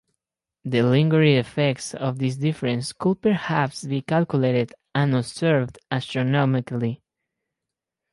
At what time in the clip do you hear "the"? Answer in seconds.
0.65-0.81